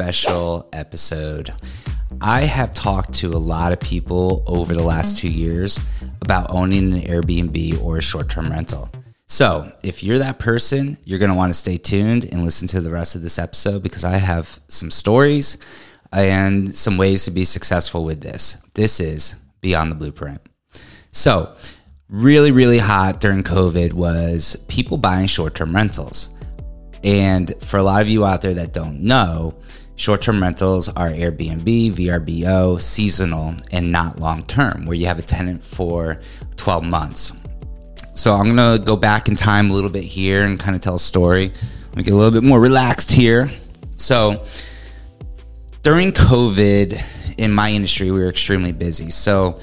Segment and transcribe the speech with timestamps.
[0.00, 1.50] special episode.
[2.22, 5.78] I have talked to a lot of people over the last two years
[6.22, 8.90] about owning an Airbnb or a short term rental.
[9.26, 12.80] So, if you're that person, you're going to want to stay tuned and listen to
[12.80, 15.58] the rest of this episode because I have some stories
[16.10, 18.66] and some ways to be successful with this.
[18.72, 20.40] This is Beyond the Blueprint.
[21.12, 21.54] So,
[22.08, 26.30] really, really hot during COVID was people buying short term rentals.
[27.04, 29.60] And for a lot of you out there that don't know,
[30.00, 35.22] short term rentals are Airbnb, VRBO, seasonal, and not long term, where you have a
[35.22, 36.18] tenant for
[36.56, 37.32] 12 months.
[38.14, 40.94] So I'm to go back in time a little bit here and kind of tell
[40.94, 41.52] a story.
[41.94, 43.50] Make it a little bit more relaxed here.
[43.96, 44.46] So
[45.82, 49.10] during COVID in my industry, we were extremely busy.
[49.10, 49.60] So,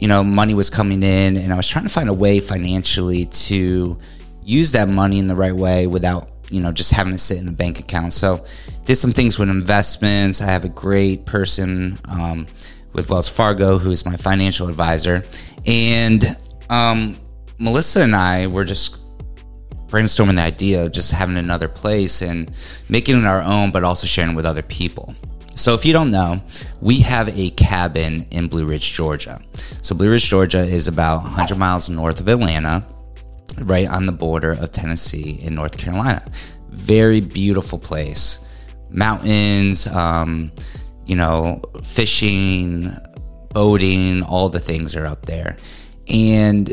[0.00, 3.26] you know, money was coming in and I was trying to find a way financially
[3.26, 3.98] to
[4.42, 7.48] use that money in the right way without you know just having to sit in
[7.48, 8.44] a bank account so
[8.88, 12.46] did some things with investments i have a great person um,
[12.94, 15.22] with wells fargo who's my financial advisor
[15.66, 16.24] and
[16.70, 17.14] um,
[17.58, 19.02] melissa and i were just
[19.88, 22.50] brainstorming the idea of just having another place and
[22.88, 25.14] making it our own but also sharing with other people
[25.54, 26.40] so if you don't know,
[26.80, 29.42] we have a cabin in Blue Ridge, Georgia.
[29.82, 32.84] So Blue Ridge, Georgia is about 100 miles north of Atlanta
[33.62, 36.24] right on the border of Tennessee and North Carolina.
[36.70, 38.47] Very beautiful place.
[38.90, 40.50] Mountains, um,
[41.06, 42.90] you know, fishing,
[43.50, 45.56] boating, all the things are up there.
[46.08, 46.70] And,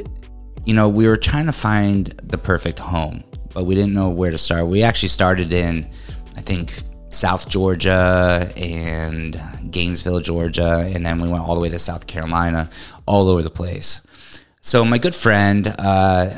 [0.66, 4.32] you know, we were trying to find the perfect home, but we didn't know where
[4.32, 4.68] to start.
[4.68, 5.90] We actually started in,
[6.36, 6.74] I think,
[7.10, 12.70] South Georgia and Gainesville, Georgia, and then we went all the way to South Carolina,
[13.06, 14.06] all over the place.
[14.62, 16.32] So my good friend, uh,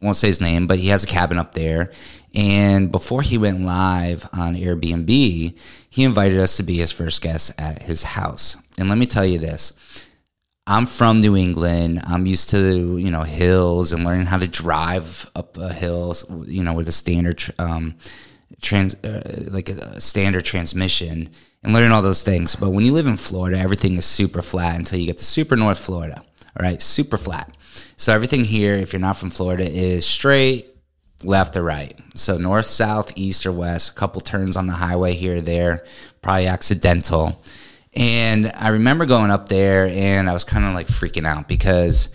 [0.00, 1.90] won't say his name, but he has a cabin up there.
[2.34, 5.08] And before he went live on Airbnb,
[5.90, 8.56] he invited us to be his first guest at his house.
[8.78, 10.06] And let me tell you this.
[10.66, 12.00] I'm from New England.
[12.06, 16.14] I'm used to, you know, hills and learning how to drive up a hill,
[16.46, 17.96] you know, with a standard um,
[18.62, 21.28] trans uh, like a standard transmission
[21.62, 22.54] and learning all those things.
[22.54, 25.56] But when you live in Florida, everything is super flat until you get to super
[25.56, 26.22] North Florida.
[26.56, 27.56] All right, super flat.
[27.96, 30.66] So everything here, if you're not from Florida, is straight
[31.24, 31.98] left or right.
[32.14, 33.90] So north, south, east, or west.
[33.90, 35.84] A couple turns on the highway here or there,
[36.22, 37.42] probably accidental.
[37.94, 42.14] And I remember going up there and I was kind of like freaking out because,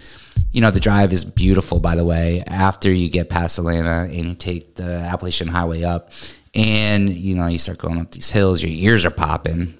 [0.51, 4.25] you know, the drive is beautiful, by the way, after you get past Atlanta and
[4.25, 6.11] you take the Appalachian Highway up
[6.53, 9.77] and, you know, you start going up these hills, your ears are popping.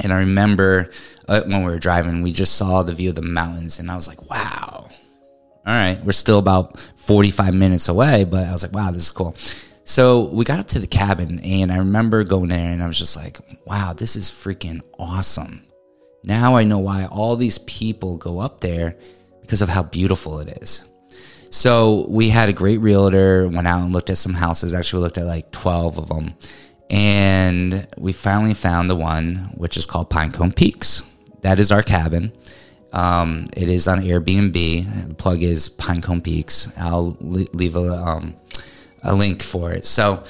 [0.00, 0.90] And I remember
[1.28, 3.94] uh, when we were driving, we just saw the view of the mountains and I
[3.94, 4.90] was like, wow,
[5.66, 9.10] all right, we're still about 45 minutes away, but I was like, wow, this is
[9.10, 9.34] cool.
[9.84, 12.98] So we got up to the cabin, and I remember going there, and I was
[12.98, 15.66] just like, wow, this is freaking awesome.
[16.22, 18.96] Now I know why all these people go up there
[19.42, 20.84] because of how beautiful it is.
[21.50, 24.74] So we had a great realtor, went out and looked at some houses.
[24.74, 26.34] Actually, we looked at like 12 of them.
[26.90, 31.02] And we finally found the one, which is called Pinecone Peaks.
[31.42, 32.32] That is our cabin.
[32.96, 35.08] Um, it is on Airbnb.
[35.08, 36.72] The plug is Pinecone Peaks.
[36.78, 38.34] I'll leave a, um,
[39.04, 39.84] a link for it.
[39.84, 40.24] So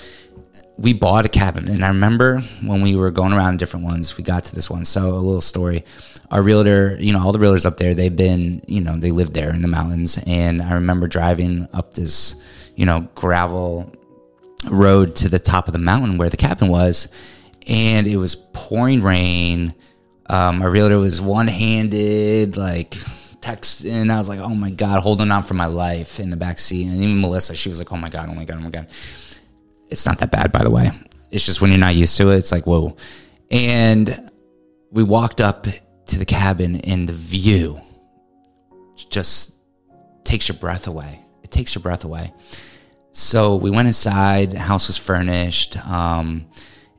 [0.76, 4.24] we bought a cabin, and I remember when we were going around different ones, we
[4.24, 4.84] got to this one.
[4.84, 5.84] So a little story.
[6.32, 9.32] Our realtor, you know, all the realtors up there, they've been, you know, they live
[9.32, 12.34] there in the mountains, and I remember driving up this,
[12.74, 13.92] you know, gravel
[14.68, 17.10] road to the top of the mountain where the cabin was,
[17.68, 19.72] and it was pouring rain
[20.28, 22.90] um, my realtor was one handed, like
[23.40, 24.10] texting.
[24.10, 26.86] I was like, oh my God, holding on for my life in the back seat.
[26.86, 28.88] And even Melissa, she was like, oh my God, oh my God, oh my God.
[29.88, 30.90] It's not that bad, by the way.
[31.30, 32.96] It's just when you're not used to it, it's like, whoa.
[33.50, 34.30] And
[34.90, 35.66] we walked up
[36.06, 37.80] to the cabin, and the view
[39.10, 39.60] just
[40.24, 41.20] takes your breath away.
[41.42, 42.32] It takes your breath away.
[43.12, 45.76] So we went inside, house was furnished.
[45.86, 46.46] Um,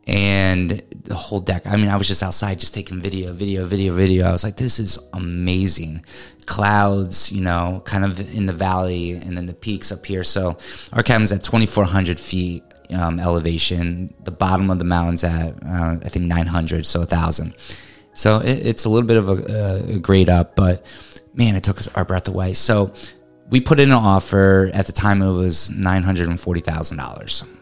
[0.08, 1.68] and the whole deck.
[1.68, 4.26] I mean, I was just outside just taking video, video, video, video.
[4.26, 6.06] I was like, this is amazing.
[6.46, 10.24] Clouds, you know, kind of in the valley and then the peaks up here.
[10.24, 10.58] So
[10.94, 12.64] our cabin's at 2,400 feet
[12.98, 14.14] um, elevation.
[14.24, 17.54] The bottom of the mountain's at, uh, I think, 900, so 1,000.
[18.14, 20.86] So it, it's a little bit of a, a grade up, but
[21.34, 22.54] man, it took us our breath away.
[22.54, 22.94] So
[23.50, 24.72] we put in an offer.
[24.74, 27.57] At the time, it was $940,000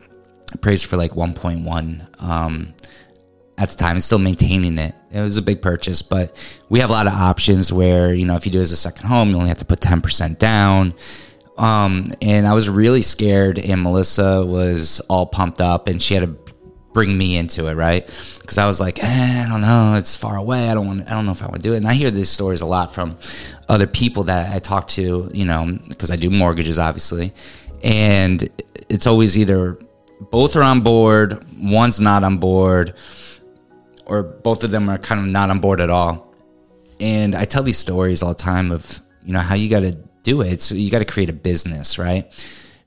[0.55, 2.73] appraised for like 1.1 um,
[3.57, 4.93] at the time and still maintaining it.
[5.11, 6.35] It was a big purchase, but
[6.69, 8.77] we have a lot of options where, you know, if you do it as a
[8.77, 10.93] second home, you only have to put 10% down.
[11.57, 16.23] Um, and I was really scared, and Melissa was all pumped up, and she had
[16.23, 16.35] a
[16.95, 18.07] bring me into it, right?
[18.41, 20.69] Because I was like, eh, I don't know, it's far away.
[20.69, 21.07] I don't want.
[21.07, 21.77] I don't know if I want to do it.
[21.77, 23.17] And I hear these stories a lot from
[23.69, 27.33] other people that I talk to, you know, because I do mortgages, obviously,
[27.83, 28.49] and
[28.89, 29.77] it's always either
[30.31, 32.93] both are on board, one's not on board,
[34.05, 36.33] or both of them are kind of not on board at all.
[36.99, 39.99] And I tell these stories all the time of you know how you got to
[40.23, 40.61] do it.
[40.61, 42.25] So you got to create a business, right?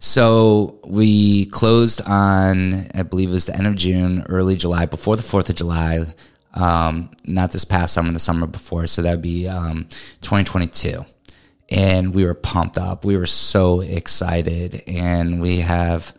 [0.01, 5.17] So we closed on, I believe it was the end of June, early July, before
[5.17, 6.05] the 4th of July.
[6.55, 8.87] Um, not this past summer, the summer before.
[8.87, 9.85] So that would be um,
[10.21, 11.05] 2022.
[11.71, 13.05] And we were pumped up.
[13.05, 14.83] We were so excited.
[14.87, 16.15] And we have,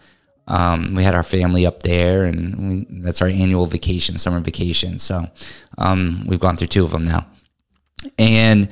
[0.50, 4.98] um, we had our family up there, and we, that's our annual vacation, summer vacation.
[4.98, 5.28] So
[5.78, 7.28] um, we've gone through two of them now.
[8.18, 8.70] And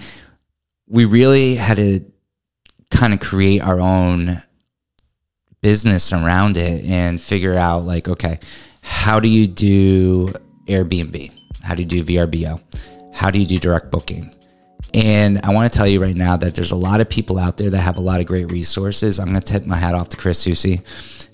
[0.87, 2.01] we really had to
[2.89, 4.41] kind of create our own
[5.61, 8.39] business around it and figure out like okay
[8.81, 10.27] how do you do
[10.67, 11.33] airbnb?
[11.61, 12.61] How do you do vrbo
[13.13, 14.33] how do you do direct booking?
[14.93, 17.57] And i want to tell you right now that there's a lot of people out
[17.57, 19.19] there that have a lot of great resources.
[19.19, 20.81] I'm going to tip my hat off to chris susi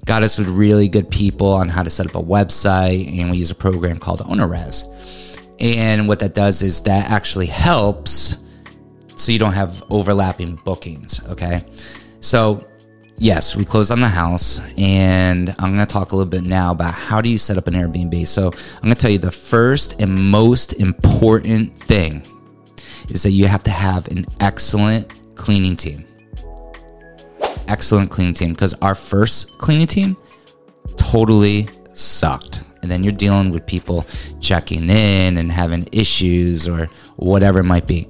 [0.06, 3.38] got us with really good people on how to set up a website and we
[3.38, 8.38] use a program called OwnerRez and what that does is that actually helps
[9.16, 11.66] so you don't have overlapping bookings okay
[12.20, 12.66] so
[13.18, 16.72] yes, we closed on the house, and I'm going to talk a little bit now
[16.72, 18.26] about how do you set up an Airbnb.
[18.28, 22.24] So I'm going to tell you the first and most important thing
[23.10, 26.06] is that you have to have an excellent cleaning team.
[27.68, 30.18] Excellent cleaning team because our first cleaning team
[30.96, 32.64] totally sucked.
[32.82, 34.06] And then you're dealing with people
[34.42, 38.10] checking in and having issues or whatever it might be.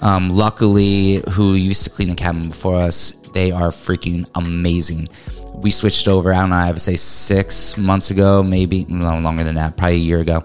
[0.00, 5.08] Um, luckily, who used to clean the cabin before us they are freaking amazing.
[5.60, 9.44] We switched over, I don't know, I would say six months ago, maybe no longer
[9.44, 10.44] than that, probably a year ago.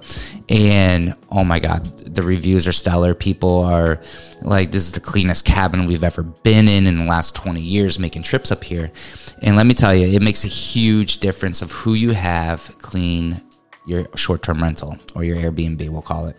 [0.49, 3.13] And oh my God, the reviews are stellar.
[3.13, 4.01] People are
[4.41, 7.97] like, this is the cleanest cabin we've ever been in in the last 20 years
[7.97, 8.91] making trips up here.
[9.41, 13.41] And let me tell you, it makes a huge difference of who you have clean
[13.85, 16.37] your short term rental or your Airbnb, we'll call it.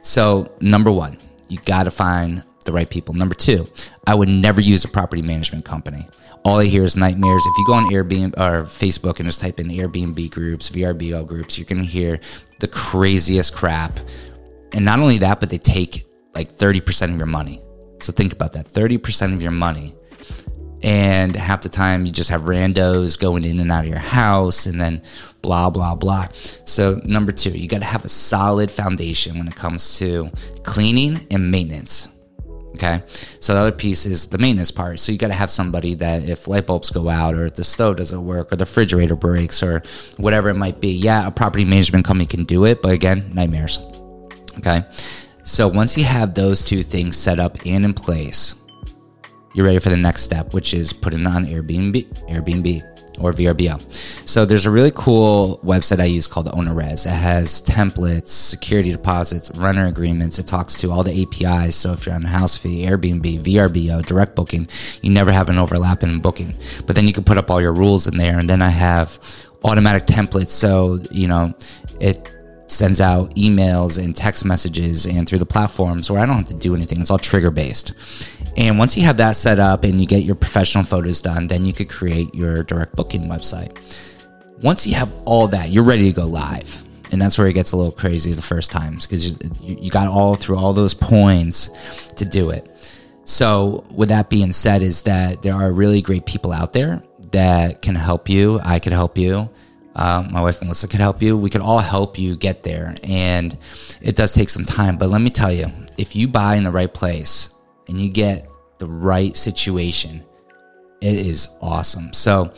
[0.00, 1.18] So, number one,
[1.48, 3.14] you got to find the right people.
[3.14, 3.68] Number two,
[4.06, 6.06] I would never use a property management company.
[6.44, 7.44] All I hear is nightmares.
[7.44, 11.58] If you go on Airbnb or Facebook and just type in Airbnb groups, VRBO groups,
[11.58, 12.20] you're going to hear
[12.60, 13.98] the craziest crap.
[14.72, 17.62] And not only that, but they take like 30% of your money.
[18.00, 19.94] So think about that 30% of your money.
[20.82, 24.66] And half the time you just have randos going in and out of your house
[24.66, 25.02] and then
[25.42, 26.28] blah, blah, blah.
[26.64, 30.30] So, number two, you got to have a solid foundation when it comes to
[30.62, 32.08] cleaning and maintenance.
[32.76, 33.02] Okay.
[33.40, 35.00] So the other piece is the maintenance part.
[35.00, 37.64] So you got to have somebody that if light bulbs go out or if the
[37.64, 39.82] stove doesn't work or the refrigerator breaks or
[40.18, 42.82] whatever it might be, yeah, a property management company can do it.
[42.82, 43.78] But again, nightmares.
[44.58, 44.82] Okay.
[45.42, 48.56] So once you have those two things set up and in place,
[49.54, 52.04] you're ready for the next step, which is putting on Airbnb.
[52.28, 53.80] Airbnb or VRBO.
[54.28, 57.06] So there's a really cool website I use called OwnerRez.
[57.06, 60.38] It has templates, security deposits, renter agreements.
[60.38, 61.76] It talks to all the APIs.
[61.76, 64.68] So if you're on Houfy, Airbnb, VRBO, direct booking,
[65.02, 66.56] you never have an overlap in booking.
[66.86, 68.38] But then you can put up all your rules in there.
[68.38, 69.18] And then I have
[69.64, 70.48] automatic templates.
[70.48, 71.54] So, you know,
[72.00, 72.28] it
[72.68, 76.54] sends out emails and text messages and through the platforms where I don't have to
[76.54, 77.00] do anything.
[77.00, 77.92] It's all trigger based.
[78.56, 81.64] And once you have that set up and you get your professional photos done, then
[81.66, 83.76] you could create your direct booking website.
[84.62, 86.82] Once you have all that, you're ready to go live.
[87.12, 90.08] And that's where it gets a little crazy the first times because you, you got
[90.08, 91.68] all through all those points
[92.16, 92.68] to do it.
[93.24, 97.82] So, with that being said, is that there are really great people out there that
[97.82, 98.60] can help you.
[98.64, 99.50] I could help you.
[99.96, 101.36] Um, my wife Melissa could help you.
[101.36, 102.94] We could all help you get there.
[103.04, 103.56] And
[104.00, 104.96] it does take some time.
[104.96, 107.55] But let me tell you, if you buy in the right place
[107.88, 110.24] and you get the right situation,
[111.00, 112.12] it is awesome.
[112.12, 112.52] So,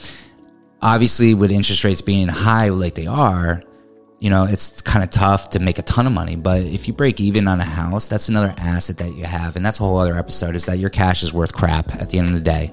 [0.82, 3.61] obviously, with interest rates being high like they are,
[4.20, 6.35] you know, it's kind of tough to make a ton of money.
[6.35, 9.54] But if you break even on a house, that's another asset that you have.
[9.54, 12.18] And that's a whole other episode is that your cash is worth crap at the
[12.18, 12.73] end of the day.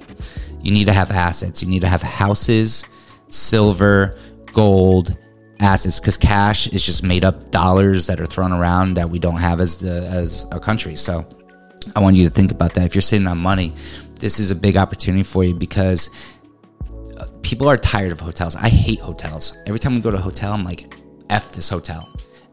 [0.62, 1.62] You need to have assets.
[1.62, 2.86] You need to have houses,
[3.30, 4.18] silver,
[4.54, 5.16] gold
[5.60, 9.38] assets because cash is just made up dollars that are thrown around that we don't
[9.38, 10.96] have as the as a country.
[10.96, 11.26] So
[11.96, 12.86] I want you to think about that.
[12.86, 13.74] If you're sitting on money,
[14.20, 16.10] this is a big opportunity for you because
[17.18, 18.56] uh, people are tired of hotels.
[18.56, 19.58] I hate hotels.
[19.68, 20.94] Every time we go to a hotel, I'm like,
[21.30, 22.10] F this hotel.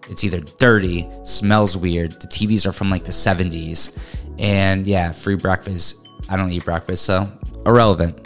[0.09, 3.97] It's either dirty, smells weird, the TVs are from like the 70s,
[4.39, 6.07] and yeah, free breakfast.
[6.29, 7.31] I don't eat breakfast, so
[7.67, 8.21] irrelevant.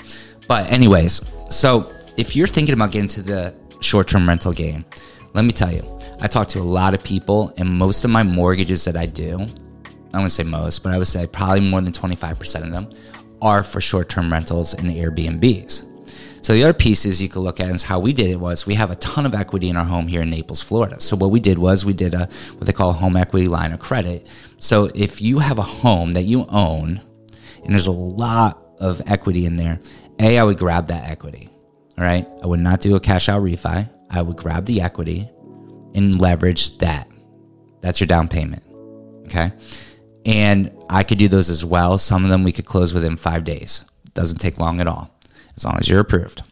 [0.49, 1.21] But, anyways,
[1.51, 4.85] so if you're thinking about getting to the short term rental game,
[5.35, 5.83] Let me tell you,
[6.23, 9.47] I talk to a lot of people, and most of my mortgages that I do,
[10.13, 12.89] I wouldn't say most, but I would say probably more than 25% of them
[13.43, 15.97] are for short term rentals and Airbnbs.
[16.47, 18.75] So the other pieces you could look at is how we did it was we
[18.75, 21.01] have a ton of equity in our home here in Naples, Florida.
[21.01, 23.73] So what we did was we did a what they call a home equity line
[23.73, 24.31] of credit.
[24.57, 27.01] So if you have a home that you own
[27.65, 29.81] and there's a lot of equity in there,
[30.21, 31.51] A, I would grab that equity.
[31.99, 32.27] All right.
[32.43, 33.91] I would not do a cash out refi.
[34.09, 35.29] I would grab the equity
[35.97, 37.09] and leverage that.
[37.81, 38.63] That's your down payment.
[39.27, 39.51] Okay.
[40.27, 41.99] And I could do those as well.
[41.99, 43.87] Some of them we could close within five days.
[44.13, 45.17] Doesn't take long at all
[45.57, 46.43] as long as you're approved.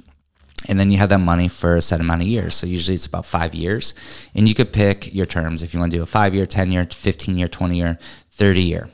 [0.68, 2.54] And then you have that money for a set amount of years.
[2.54, 3.92] So usually it's about five years.
[4.34, 6.72] And you could pick your terms if you want to do a five year, 10
[6.72, 7.98] year, 15 year, 20 year,
[8.30, 8.88] 30 year.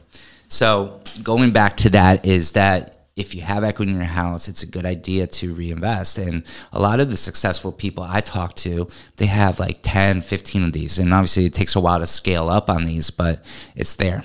[0.48, 4.62] So going back to that is that if you have equity in your house, it's
[4.62, 6.18] a good idea to reinvest.
[6.18, 10.64] And a lot of the successful people I talk to, they have like 10, 15
[10.64, 10.98] of these.
[10.98, 13.44] And obviously it takes a while to scale up on these, but
[13.76, 14.24] it's there.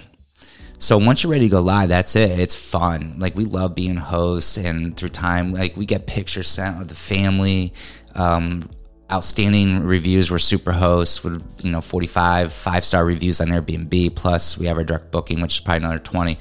[0.80, 2.40] So once you're ready to go live, that's it.
[2.40, 3.16] It's fun.
[3.18, 6.96] Like we love being hosts, and through time, like we get pictures sent of the
[6.96, 7.74] family.
[8.14, 8.70] Um,
[9.12, 10.32] outstanding reviews.
[10.32, 14.16] We're super hosts with you know 45 five star reviews on Airbnb.
[14.16, 16.38] Plus, we have our direct booking, which is probably another 20.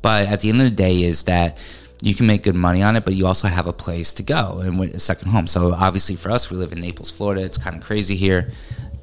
[0.00, 1.58] But at the end of the day, is that
[2.02, 4.58] you can make good money on it, but you also have a place to go
[4.58, 5.46] and a second home.
[5.46, 7.42] So obviously, for us, we live in Naples, Florida.
[7.42, 8.50] It's kind of crazy here.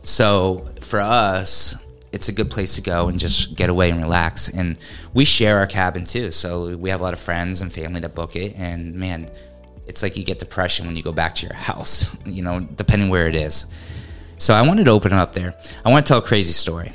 [0.02, 1.76] So for us,
[2.12, 4.50] it's a good place to go and just get away and relax.
[4.50, 4.78] And
[5.14, 6.32] we share our cabin too.
[6.32, 8.56] So we have a lot of friends and family that book it.
[8.58, 9.30] And man,
[9.86, 13.10] it's like you get depression when you go back to your house, you know, depending
[13.10, 13.68] where it is.
[14.38, 15.54] So I wanted to open it up there.
[15.84, 16.94] I want to tell a crazy story.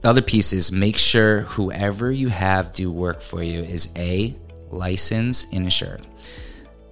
[0.00, 4.36] The other piece is make sure whoever you have do work for you is A,
[4.70, 6.02] licensed and insured.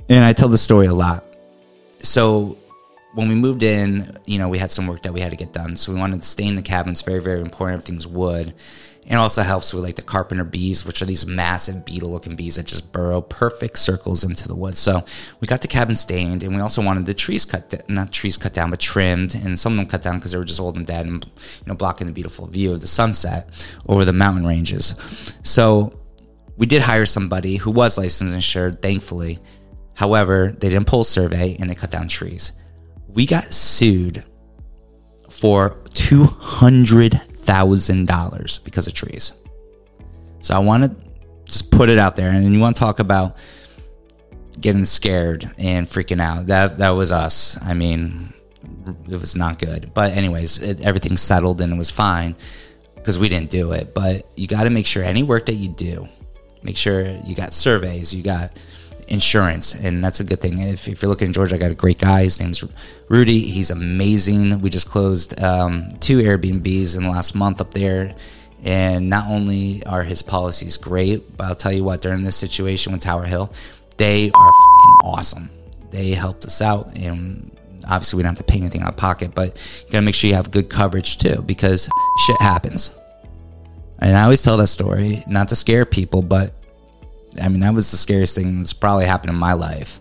[0.08, 1.24] And I tell the story a lot.
[2.00, 2.56] So
[3.14, 5.52] when we moved in, you know, we had some work that we had to get
[5.52, 5.76] done.
[5.76, 6.92] So we wanted to stay in the cabin.
[6.92, 7.80] It's very, very important.
[7.80, 8.54] Everything's wood.
[9.06, 12.56] And also helps with like the carpenter bees, which are these massive beetle looking bees
[12.56, 14.76] that just burrow perfect circles into the wood.
[14.76, 15.04] So
[15.40, 18.54] we got the cabin stained and we also wanted the trees cut, not trees cut
[18.54, 19.34] down, but trimmed.
[19.34, 21.66] And some of them cut down because they were just old and dead and, you
[21.66, 23.50] know, blocking the beautiful view of the sunset
[23.86, 24.94] over the mountain ranges.
[25.42, 26.00] So
[26.56, 29.38] we did hire somebody who was licensed and insured, thankfully.
[29.92, 32.52] However, they didn't pull survey and they cut down trees
[33.14, 34.22] we got sued
[35.30, 39.32] for $200,000 because of trees.
[40.40, 40.94] So I want to
[41.44, 42.30] just put it out there.
[42.30, 43.36] And you want to talk about
[44.60, 46.48] getting scared and freaking out.
[46.48, 47.58] That, that was us.
[47.62, 48.34] I mean,
[49.08, 49.92] it was not good.
[49.94, 52.36] But, anyways, it, everything settled and it was fine
[52.96, 53.92] because we didn't do it.
[53.94, 56.08] But you got to make sure any work that you do,
[56.62, 58.58] make sure you got surveys, you got
[59.08, 60.58] insurance, and that's a good thing.
[60.58, 62.24] If, if you're looking in Georgia, I got a great guy.
[62.24, 62.64] His name's
[63.08, 63.40] Rudy.
[63.40, 64.60] He's amazing.
[64.60, 68.14] We just closed um, two Airbnbs in the last month up there.
[68.62, 72.92] And not only are his policies great, but I'll tell you what, during this situation
[72.92, 73.52] with Tower Hill,
[73.98, 74.50] they are
[75.02, 75.50] awesome.
[75.90, 77.50] They helped us out, and
[77.84, 79.48] obviously we don't have to pay anything out of pocket, but
[79.84, 81.90] you gotta make sure you have good coverage too, because
[82.26, 82.96] shit happens.
[83.98, 86.52] And I always tell that story, not to scare people, but
[87.40, 90.00] I mean, that was the scariest thing that's probably happened in my life.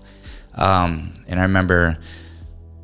[0.56, 1.98] Um, and I remember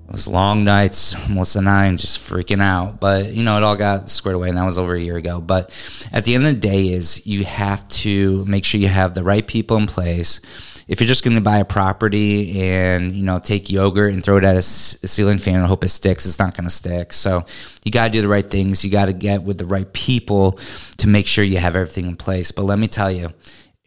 [0.09, 2.99] it was long nights, Melissa and I, just freaking out.
[2.99, 5.39] But you know, it all got squared away, and that was over a year ago.
[5.39, 5.69] But
[6.11, 9.23] at the end of the day, is you have to make sure you have the
[9.23, 10.41] right people in place.
[10.87, 14.37] If you're just going to buy a property and you know take yogurt and throw
[14.37, 17.13] it at a, ceiling fan and hope it sticks, it's not going to stick.
[17.13, 17.45] So
[17.83, 18.83] you got to do the right things.
[18.83, 20.53] You got to get with the right people
[20.97, 22.51] to make sure you have everything in place.
[22.51, 23.29] But let me tell you,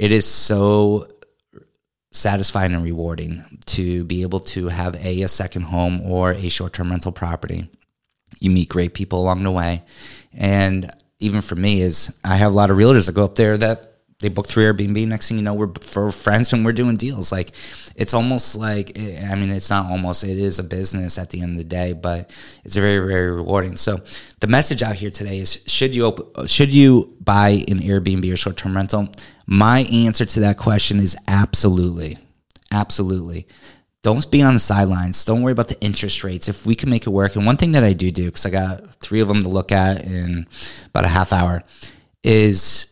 [0.02, 1.06] it is so
[2.10, 6.90] satisfying and rewarding to be able to have a, a second home or a short-term
[6.90, 7.68] rental property.
[8.40, 9.84] You meet great people along the way.
[10.36, 10.90] And
[11.20, 13.91] even for me is i have a lot of realtors that go up there that
[14.22, 15.06] they book through Airbnb.
[15.06, 17.30] Next thing you know, we're for friends and we're doing deals.
[17.30, 17.50] Like
[17.94, 20.24] it's almost like eh, I mean, it's not almost.
[20.24, 22.30] It is a business at the end of the day, but
[22.64, 23.76] it's very very rewarding.
[23.76, 23.98] So
[24.40, 28.36] the message out here today is: should you open, should you buy an Airbnb or
[28.36, 29.08] short term rental?
[29.46, 32.16] My answer to that question is absolutely.
[32.70, 33.46] Absolutely.
[34.02, 35.24] Don't be on the sidelines.
[35.24, 36.48] Don't worry about the interest rates.
[36.48, 38.50] If we can make it work, and one thing that I do do, because I
[38.50, 40.46] got three of them to look at in
[40.86, 41.62] about a half hour,
[42.24, 42.91] is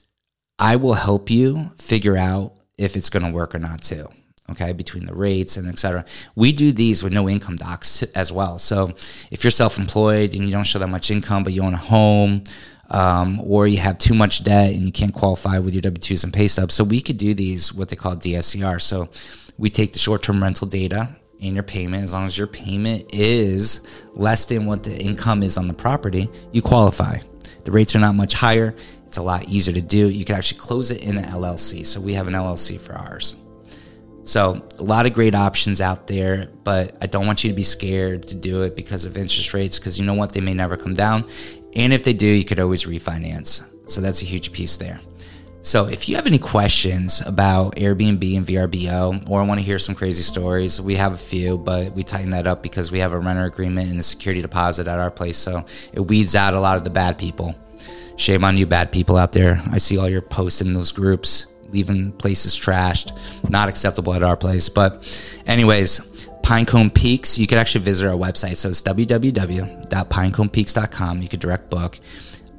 [0.61, 4.07] I will help you figure out if it's going to work or not too.
[4.51, 6.05] Okay, between the rates and etc.
[6.35, 8.59] We do these with no income docs as well.
[8.59, 8.89] So
[9.31, 12.43] if you're self-employed and you don't show that much income, but you own a home,
[12.91, 16.25] um, or you have too much debt and you can't qualify with your W 2s
[16.25, 16.75] and pay stubs.
[16.75, 18.83] So we could do these, what they call DSCR.
[18.83, 19.09] So
[19.57, 23.15] we take the short term rental data and your payment, as long as your payment
[23.15, 27.19] is less than what the income is on the property, you qualify.
[27.65, 28.75] The rates are not much higher.
[29.07, 30.09] It's a lot easier to do.
[30.09, 31.85] You can actually close it in an LLC.
[31.85, 33.37] So we have an LLC for ours.
[34.23, 37.63] So, a lot of great options out there, but I don't want you to be
[37.63, 40.33] scared to do it because of interest rates, because you know what?
[40.33, 41.25] They may never come down.
[41.75, 43.67] And if they do, you could always refinance.
[43.91, 45.01] So, that's a huge piece there.
[45.63, 49.95] So, if you have any questions about Airbnb and VRBO, or want to hear some
[49.95, 53.19] crazy stories, we have a few, but we tighten that up because we have a
[53.19, 55.37] renter agreement and a security deposit at our place.
[55.37, 57.55] So, it weeds out a lot of the bad people.
[58.17, 59.63] Shame on you, bad people out there.
[59.71, 63.13] I see all your posts in those groups leaving places trashed.
[63.49, 64.69] Not acceptable at our place.
[64.69, 65.03] But,
[65.47, 66.01] anyways,
[66.43, 68.57] Pinecone Peaks, you could actually visit our website.
[68.57, 71.23] So it's www.pineconepeaks.com.
[71.23, 71.99] You could direct book.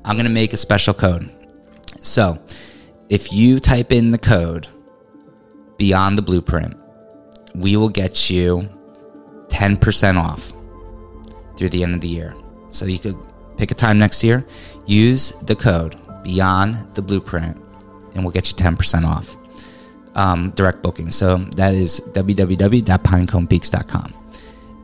[0.06, 1.30] I'm going to make a special code.
[2.02, 2.40] So
[3.12, 4.70] if you type in the code
[5.78, 6.74] beyond the blueprint,
[7.54, 8.70] we will get you
[9.50, 10.54] 10% off
[11.58, 12.34] through the end of the year.
[12.70, 13.18] So you could
[13.58, 14.46] pick a time next year,
[14.86, 17.58] use the code beyond the blueprint
[18.16, 19.36] and we'll get you 10% off
[20.16, 21.10] um, direct booking.
[21.10, 24.14] So that is www.pineconepeaks.com.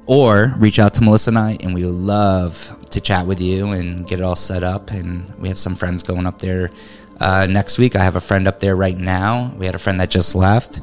[0.06, 4.08] Or reach out to Melissa and I, and we love to chat with you and
[4.08, 4.92] get it all set up.
[4.92, 6.72] And we have some friends going up there
[7.20, 7.96] uh, next week.
[7.96, 9.54] I have a friend up there right now.
[9.58, 10.82] We had a friend that just left.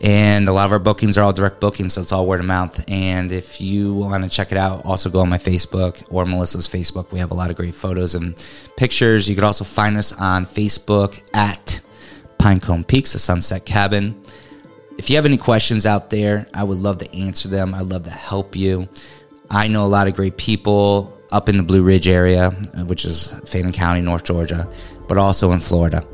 [0.00, 2.46] And a lot of our bookings are all direct bookings, so it's all word of
[2.46, 2.84] mouth.
[2.88, 6.68] And if you want to check it out, also go on my Facebook or Melissa's
[6.68, 7.10] Facebook.
[7.10, 8.36] We have a lot of great photos and
[8.76, 9.28] pictures.
[9.28, 11.80] You could also find us on Facebook at
[12.38, 14.22] Pinecone Peaks, the Sunset Cabin.
[14.98, 17.74] If you have any questions out there, I would love to answer them.
[17.74, 18.88] I'd love to help you.
[19.50, 22.50] I know a lot of great people up in the Blue Ridge area,
[22.86, 24.68] which is Fannin County, North Georgia,
[25.08, 26.06] but also in Florida.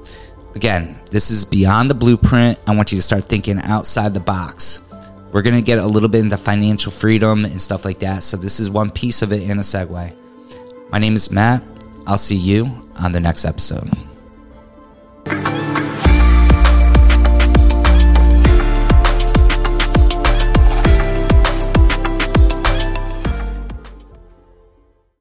[0.54, 2.58] Again, this is beyond the blueprint.
[2.66, 4.88] I want you to start thinking outside the box.
[5.32, 8.22] We're going to get a little bit into financial freedom and stuff like that.
[8.22, 10.16] So, this is one piece of it in a segue.
[10.90, 11.62] My name is Matt.
[12.06, 13.90] I'll see you on the next episode.